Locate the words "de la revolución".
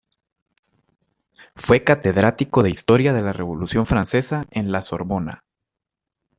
3.13-3.85